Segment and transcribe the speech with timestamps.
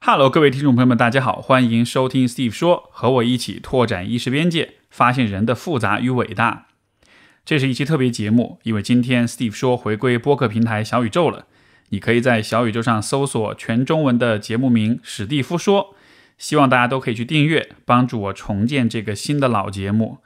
[0.00, 6.68] Hello，各位听众朋友们，大家好，欢迎收听 Steve 说，和我一起拓展意识边界，发现人的复杂与伟大。
[7.44, 11.46] 这是一期特别节目，因为今天 Steve 说回归播客平台小宇宙了。
[11.90, 15.94] 你可以在小宇宙上搜索全中文的节目名“史蒂夫说”，
[16.38, 20.18] 希望大家都可以去订阅，帮助我重建这个新的老节目。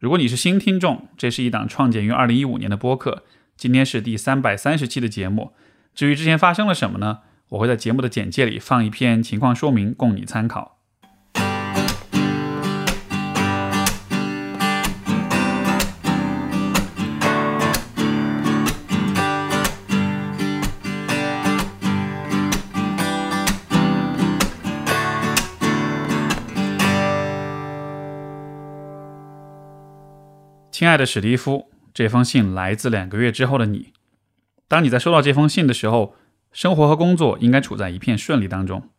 [0.00, 3.22] 如果你是新听众，这是一档创建于二零一五年的播客，
[3.56, 5.52] 今天是第三百三十期的节目。
[5.94, 7.20] 至于之前发生了什么呢？
[7.52, 10.78] 我会在节目的简介里放一篇情况说明，供你参考。
[30.70, 33.92] 亲爱的史蒂夫，这封信来自两个月之后的你。
[34.66, 36.14] 当你在收到这封信的时候，
[36.52, 38.90] 生活和工作应该处在一片顺利当中。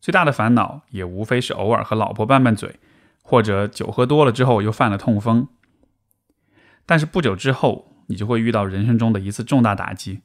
[0.00, 2.80] 最大的烦恼也无非是偶尔和老婆拌拌嘴，
[3.22, 5.48] 或者酒喝多了之后又犯了痛风。
[6.84, 10.20] 但是不久之后，你就会遇到人生中的一次重大打击。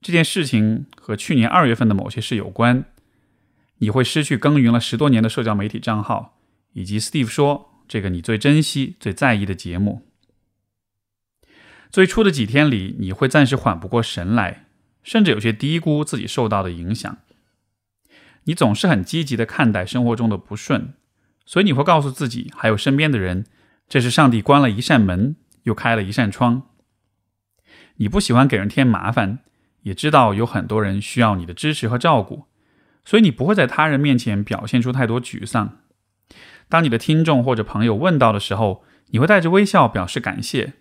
[0.00, 2.84] 这件事情和去年二月份的某些事有关。
[3.78, 6.38] 你会失去耕耘了十多年的社交媒体账号，
[6.72, 7.68] 以及 Steve 说。
[7.88, 10.06] 这个你最珍惜、最在意的节目，
[11.90, 14.66] 最初的几天里，你会暂时缓不过神来，
[15.02, 17.18] 甚至有些低估自己受到的影响。
[18.44, 20.94] 你总是很积极的看待生活中的不顺，
[21.44, 23.44] 所以你会告诉自己，还有身边的人，
[23.88, 26.62] 这是上帝关了一扇门，又开了一扇窗。
[27.96, 29.40] 你不喜欢给人添麻烦，
[29.82, 32.46] 也知道有很多人需要你的支持和照顾，
[33.04, 35.78] 所以你不会在他人面前表现出太多沮丧。
[36.68, 40.74] 当你的听众或者朋友问到的时候，你会带着微笑表示感谢。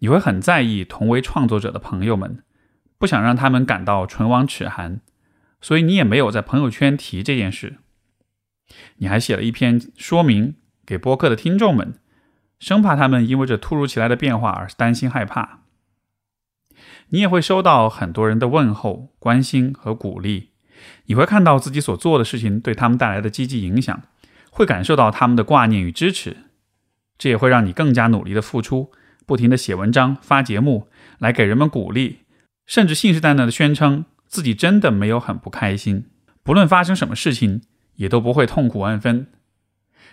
[0.00, 2.42] 你会很在意同为创作者的朋友们，
[2.98, 5.00] 不想让他们感到唇亡齿寒，
[5.60, 7.78] 所以你也没有在朋友圈提这件事。
[8.96, 11.98] 你还写了一篇说明给播客的听众们，
[12.58, 15.60] 生怕他们因为这突如其来的变化而担心害怕。
[17.08, 20.50] 你也会收到很多人的问候、关心和鼓励，
[21.06, 24.02] 你会看到自己所做的事情对他们带来的积极影响。
[24.50, 26.34] 会感受到他们的挂念与支持，
[27.18, 28.90] 这也会让你更加努力的付出，
[29.26, 32.20] 不停的写文章、发节目，来给人们鼓励，
[32.66, 36.04] 甚至信誓旦旦的宣称自己真的没有很不开心，
[36.42, 37.62] 不论发生什么事情，
[37.94, 39.28] 也都不会痛苦万分。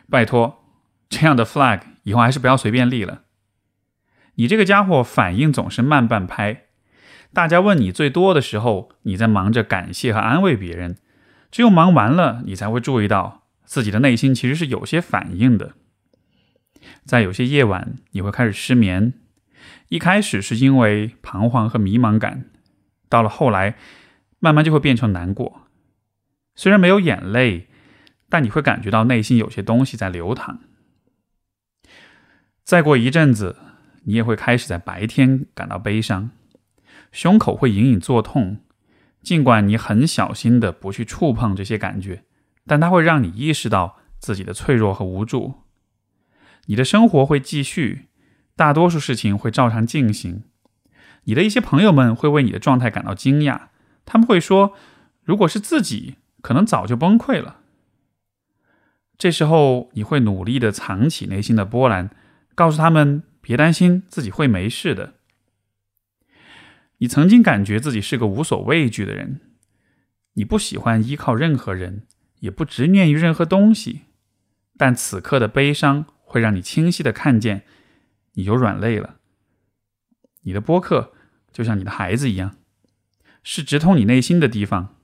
[0.10, 0.64] 拜托，
[1.10, 3.24] 这样的 flag 以后还是不要随便立了。
[4.36, 6.64] 你这个家伙反应总是慢半拍，
[7.34, 10.98] 大家问你最多的时候，你在忙着感谢和安慰别人，
[11.52, 13.44] 只有忙完了，你才会注意到。
[13.66, 15.74] 自己的内心其实是有些反应的，
[17.06, 19.14] 在有些夜晚你会开始失眠，
[19.94, 22.50] 一开始是因为彷徨和迷茫感，
[23.10, 23.76] 到了后来，
[24.40, 25.68] 慢慢就会变成难过。
[26.56, 27.68] 虽然没有眼泪，
[28.28, 30.62] 但你会感觉到内心有些东西在流淌。
[32.64, 33.58] 再过一阵子，
[34.06, 36.32] 你也会开始在白天感到悲伤，
[37.12, 38.62] 胸口会隐隐作痛，
[39.22, 42.24] 尽管你很小心的不去触碰这些感觉。
[42.66, 45.54] 但它会让你意识到自己的脆弱和无助。
[46.66, 48.08] 你的生活会继续，
[48.56, 50.44] 大多数事情会照常进行。
[51.24, 53.68] 你的一些朋友们会为你的状态感到惊讶，
[54.06, 54.74] 他们会说
[55.24, 57.62] ：“如果是自己，可能早就崩溃了。”
[59.18, 62.10] 这时候，你会努力的藏起内心的波澜，
[62.56, 65.14] 告诉他们：“别担心，自己会没事的。”
[67.00, 69.42] 你曾经感觉自己是个无所畏惧的人，
[70.34, 72.08] 你不喜欢依靠任何人。
[72.40, 74.02] 也不执念于任何东西，
[74.78, 77.64] 但此刻的悲伤会让你清晰的看见，
[78.34, 79.18] 你有软肋了。
[80.42, 81.14] 你的播客
[81.52, 82.56] 就像你的孩子一样，
[83.44, 84.96] 是直通你内心的地方。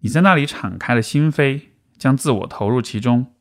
[0.00, 1.62] 你在那里敞开了心扉，
[1.98, 3.34] 将自我投入其中。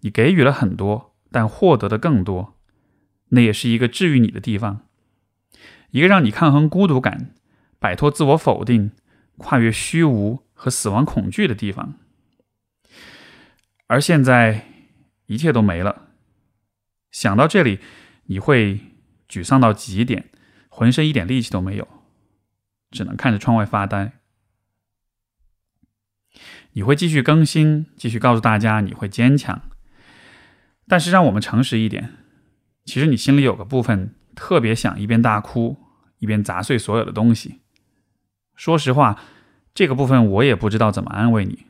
[0.00, 2.56] 你给予了很多，但获得的更多。
[3.30, 4.86] 那也是一个治愈你的地方，
[5.90, 7.34] 一个让你抗衡孤独感、
[7.78, 8.92] 摆脱自我否定、
[9.36, 11.94] 跨越虚无和死亡恐惧的地方。
[13.88, 14.68] 而现在，
[15.26, 16.08] 一切都没了。
[17.10, 17.80] 想到这里，
[18.26, 18.80] 你会
[19.28, 20.30] 沮丧到极点，
[20.68, 21.88] 浑身一点力气都没有，
[22.90, 24.12] 只能看着窗外发呆。
[26.72, 29.62] 你会继续更新，继续告诉大家你会坚强。
[30.86, 32.12] 但是，让我们诚实一点，
[32.84, 35.78] 其实你心里有个部分特别想一边大哭
[36.18, 37.62] 一边砸碎所有的东西。
[38.54, 39.18] 说实话，
[39.74, 41.66] 这个部分我也不知道怎么安慰你。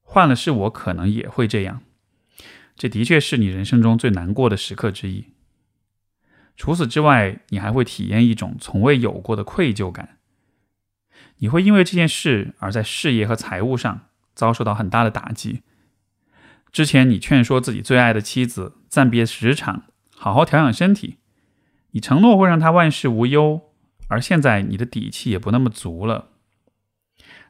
[0.00, 1.82] 换了是我，可能也会这样。
[2.76, 5.33] 这的确是你人生中最难过的时刻之一。
[6.56, 10.18] 除此之外，你还会体验一种从未有过的愧疚感。
[11.38, 15.62] 你会因为这件事而在事业和财务上遭受到很大的打击。
[16.70, 19.84] 之前你劝说自己最爱的妻子暂别职场，
[20.14, 21.18] 好好调养身体，
[21.90, 23.60] 你承诺会让她万事无忧，
[24.08, 26.30] 而现在你的底气也不那么足了。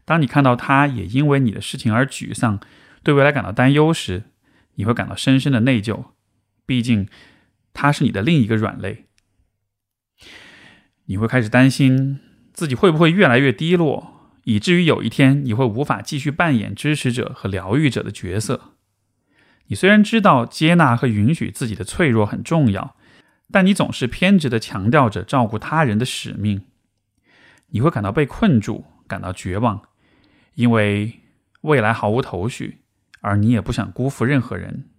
[0.05, 2.59] 当你看到她也因为你的事情而沮丧，
[3.03, 4.25] 对未来感到担忧时，
[4.75, 6.05] 你会感到深深的内疚。
[6.67, 7.09] 毕竟，
[7.75, 9.05] 她是你的另一个软肋。
[11.05, 12.21] 你会开始担心
[12.55, 18.71] 自己会不会越来越低落，以至于有一天你会无法继续扮演支持者和疗愈者的角色。
[19.67, 22.97] 你虽然知道接纳和允许自己的脆弱很重要，
[23.51, 26.65] 但你总是偏执地强调着照顾他人的使命。
[27.69, 29.83] 你会感到被困住，感到绝望，
[30.55, 31.21] 因为
[31.63, 32.83] 未来毫无头绪，
[33.21, 34.91] 而你也不想辜负任何人。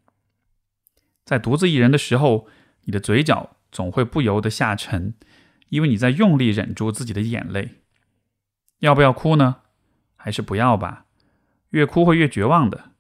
[1.24, 2.48] 在独自一人的时候，
[2.86, 5.14] 你的嘴角总会不由得下沉，
[5.70, 7.82] 因为你在用力忍住自己的眼泪。
[8.80, 9.58] 要不要哭呢？
[10.16, 11.06] 还是不要吧？
[11.70, 12.92] 越哭会越绝望的。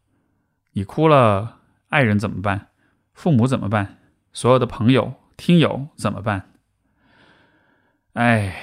[0.73, 2.69] 你哭了，爱人怎么办？
[3.13, 3.99] 父母怎么办？
[4.33, 6.51] 所有的朋友、听友怎么办？
[8.13, 8.55] 哎，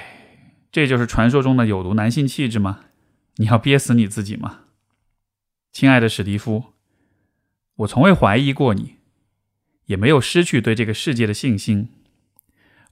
[0.71, 2.85] 这就是传说中的有毒男性气质吗？
[3.37, 4.61] 你要憋死你自己吗？
[5.71, 6.73] 亲爱的史蒂夫，
[7.77, 8.97] 我从未怀疑过你，
[9.85, 11.89] 也没有失去对这个世界的信心。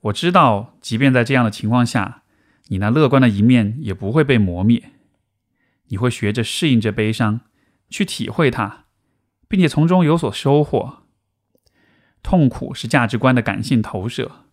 [0.01, 2.23] 我知道，即便在这样的情况下，
[2.67, 4.91] 你那乐观的一面也不会被磨灭。
[5.87, 7.41] 你会学着适应这悲伤，
[7.89, 8.85] 去体会它。
[9.51, 10.99] 并且从中有所收获。
[12.23, 14.45] 痛苦是价值观的感性投射，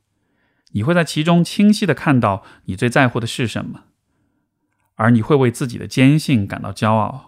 [0.72, 3.84] 你会在其中清晰的看到你最在乎的是什么，
[4.96, 7.27] 而你会为自己的坚信感到骄傲。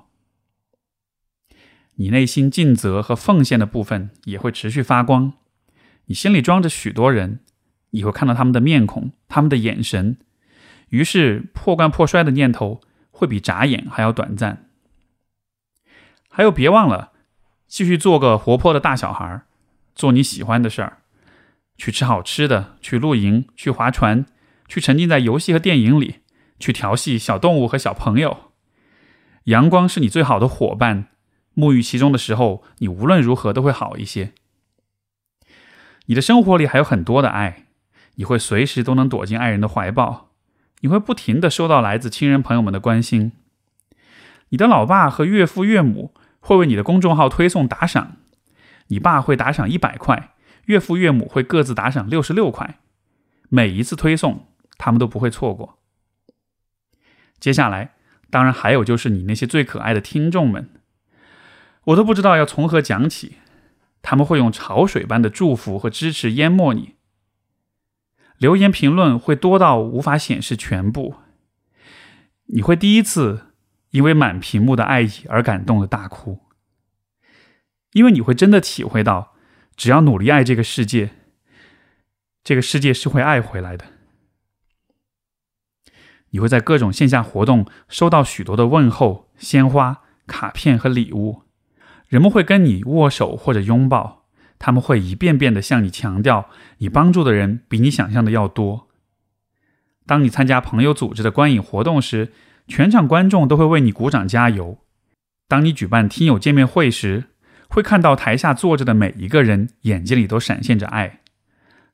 [2.01, 5.35] 你内心尽责和奉献的部分也会持续发光。
[6.07, 7.41] 你心里装着许多人，
[7.91, 10.17] 你会看到他们的面孔、他们的眼神，
[10.89, 12.81] 于是破罐破摔的念头
[13.11, 14.71] 会比眨眼还要短暂。
[16.31, 17.13] 还有，别忘了。
[17.67, 19.43] 继续做个活泼的大小孩，
[19.95, 21.03] 做你喜欢的事儿，
[21.77, 24.25] 去吃好吃的，去露营，去划船，
[24.67, 26.21] 去沉浸在游戏和电影里，
[26.59, 28.51] 去调戏小动物和小朋友。
[29.45, 31.09] 阳光是你最好的伙伴，
[31.61, 34.33] 沐浴其中的时候，你无论如何都会好一些。
[36.07, 37.67] 你的生活里还有很多的爱，
[38.15, 40.31] 你会随时都能躲进爱人的怀抱，
[40.81, 43.33] 你会不停的收到来自亲人朋友们的关心。
[44.49, 46.15] 你的老爸和岳父岳母。
[46.43, 48.17] 会为你的公众号推送打赏，
[48.87, 50.33] 你爸会打赏一百块，
[50.65, 52.81] 岳父岳母会各自打赏六十六块，
[53.51, 54.47] 每一次推送
[54.79, 55.79] 他们都不会错过。
[57.39, 57.93] 接下来，
[58.31, 60.80] 当然还有就是你那些最可爱的听众们，
[61.91, 63.37] 我都不知道要从何讲起，
[64.03, 66.97] 他们会用潮水般的祝福和支持淹没你，
[68.39, 71.17] 留言评论会多到无法显示全部，
[72.47, 73.47] 你会第一次。
[73.91, 76.39] 因为满屏幕的爱意而感动的大哭，
[77.91, 79.35] 因为你会真的体会到，
[79.75, 81.11] 只要努力爱这个世界，
[82.45, 83.87] 这个世界是会爱回来的。
[86.29, 91.43] 你会在各种线下活动收到许多的问候、鲜花、卡片和礼物，
[92.11, 94.25] 人们会跟你握手或者拥抱，
[94.59, 98.89] 他们会一遍遍的向你强调，你帮助的人比你想象的要多。
[100.07, 102.33] 当你参加朋友组织的观影活动时，
[102.67, 104.79] 全场观众都会为你鼓掌加油。
[105.47, 107.27] 当你举办听友见面会时，
[107.69, 111.21] 会看到台下坐着的每一个人眼睛里都闪现着爱。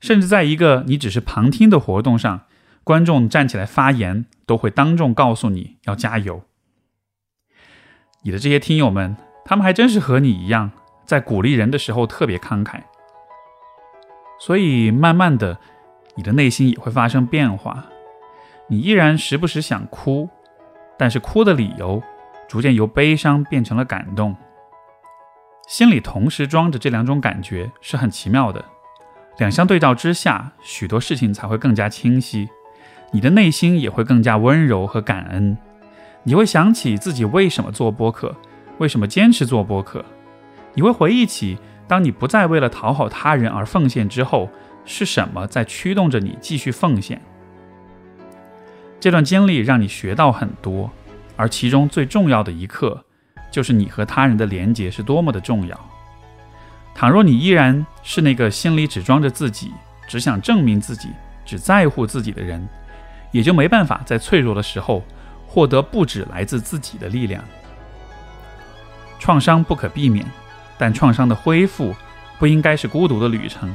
[0.00, 2.46] 甚至在一个你只是旁听的活动上，
[2.82, 6.44] 观众站起来发言，都会当众告诉你要加油。
[8.22, 9.16] 你的这些听友们，
[9.46, 10.72] 他们还真是和你一样，
[11.04, 12.80] 在鼓励人的时候特别慷慨。
[14.38, 15.56] 所以慢慢的，
[16.16, 17.86] 你的内心也会发生变化，
[18.68, 20.28] 你依然时不时想哭。
[20.98, 22.02] 但是哭的理由
[22.48, 24.34] 逐渐由悲伤变成了感动，
[25.68, 28.64] 心里同时装着这两种感觉是很奇妙的。
[29.36, 32.48] 两相对照之下，许多事情才会更加清晰，
[33.10, 35.58] 你的内心也会更加温柔和感恩。
[36.22, 38.34] 你会想起自己为什么做播客，
[38.78, 40.04] 为什么坚持做播客。
[40.74, 44.48] 你会回忆起，当你不再为了讨好他人而奉献之后，
[44.84, 47.20] 是什么在驱动着你继续奉献。
[49.00, 50.90] 这段经历让你学到很多，
[51.36, 53.04] 而其中最重要的一课，
[53.50, 55.78] 就是你和他人的连结是多么的重要。
[56.94, 59.72] 倘若你依然是那个心里只装着自己、
[60.08, 61.10] 只想证明自己、
[61.44, 62.66] 只在乎自己的人，
[63.32, 65.02] 也就没办法在脆弱的时候
[65.46, 67.44] 获得不止来自自己的力量。
[69.26, 70.24] 创伤不可避免，
[70.78, 71.92] 但创伤的恢复
[72.38, 73.74] 不应该是孤独的旅程。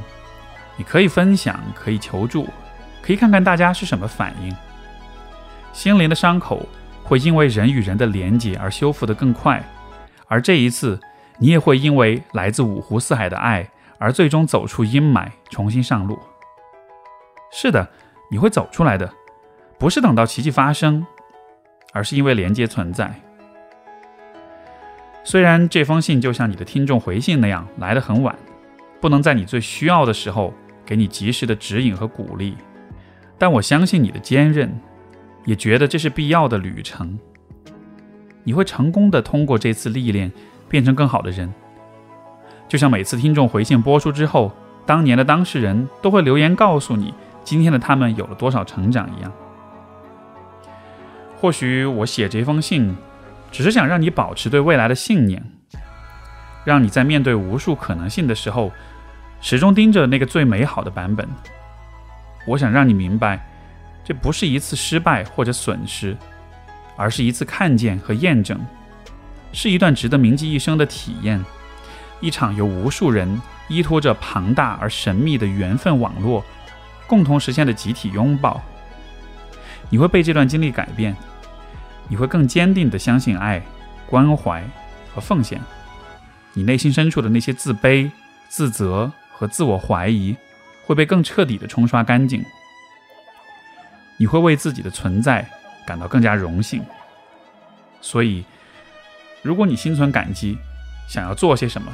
[0.78, 2.48] 你可以分享，可以求助，
[3.02, 4.56] 可以看看大家是什么反应。
[5.74, 6.66] 心灵的伤口
[7.04, 9.62] 会因为人与人的连结而修复得更快，
[10.26, 10.98] 而这一次，
[11.36, 13.68] 你也会因为来自五湖四海的爱
[13.98, 16.18] 而最终走出阴霾，重新上路。
[17.50, 17.86] 是的，
[18.30, 19.12] 你会走出来的，
[19.78, 21.06] 不是等到奇迹发生，
[21.92, 23.20] 而是因为连接存在。
[25.24, 28.36] 虽然这封信就像你的听众回信那样来得很晚，
[29.00, 30.52] 不能在你最需要的时候
[30.84, 32.56] 给你及时的指引和鼓励，
[33.38, 34.72] 但我相信你的坚韧，
[35.44, 37.18] 也觉得这是必要的旅程。
[38.42, 40.30] 你会成功的通过这次历练，
[40.68, 41.52] 变成更好的人。
[42.68, 44.50] 就像每次听众回信播出之后，
[44.84, 47.14] 当年的当事人都会留言告诉你，
[47.44, 49.32] 今天的他们有了多少成长一样。
[51.36, 52.92] 或许我写这封信。
[53.52, 55.40] 只是想让你保持对未来的信念，
[56.64, 58.72] 让你在面对无数可能性的时候，
[59.42, 61.28] 始终盯着那个最美好的版本。
[62.46, 63.46] 我想让你明白，
[64.02, 66.16] 这不是一次失败或者损失，
[66.96, 68.58] 而是一次看见和验证，
[69.52, 71.44] 是一段值得铭记一生的体验，
[72.20, 76.42] 一场由无数人依托着庞大而神秘的缘分网络
[77.06, 78.60] 共同实现的集体拥抱。
[79.90, 81.14] 你会被这段经历改变。
[82.08, 83.62] 你会更坚定地相信爱、
[84.06, 84.62] 关怀
[85.14, 85.60] 和奉献。
[86.52, 88.10] 你内心深处的那些自卑、
[88.48, 90.36] 自责和自我怀疑
[90.84, 92.44] 会被更彻底地冲刷干净。
[94.18, 95.48] 你会为自己的存在
[95.86, 96.84] 感到更加荣幸。
[98.00, 98.44] 所以，
[99.42, 100.58] 如果你心存感激，
[101.08, 101.90] 想要做些什么，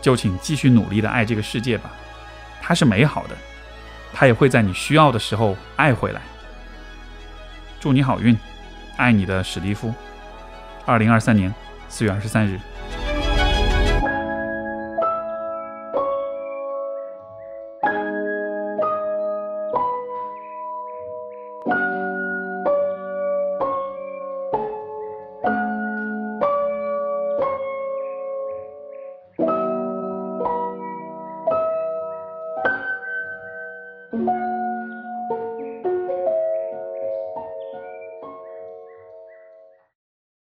[0.00, 1.90] 就请继续努力地爱这个世界吧。
[2.62, 3.34] 它是美好的，
[4.12, 6.20] 它也会在你需要的时候爱回来。
[7.80, 8.36] 祝你好运。
[9.00, 9.94] 爱你的史蒂夫，
[10.84, 11.52] 二零二三年
[11.88, 12.60] 四月二十三日。